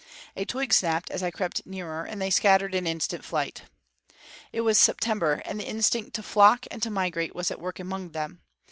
A 0.35 0.45
twig 0.45 0.73
snapped 0.73 1.11
as 1.11 1.21
I 1.21 1.29
crept 1.29 1.63
nearer, 1.63 2.05
and 2.05 2.19
they 2.19 2.31
scattered 2.31 2.73
in 2.73 2.87
instant 2.87 3.23
flight. 3.23 3.65
It 4.51 4.61
was 4.61 4.79
September, 4.79 5.43
and 5.45 5.59
the 5.59 5.67
instinct 5.67 6.15
to 6.15 6.23
flock 6.23 6.65
and 6.71 6.81
to 6.81 6.89
migrate 6.89 7.35
was 7.35 7.51
at 7.51 7.61
work 7.61 7.79
among 7.79 8.09
them. 8.13 8.41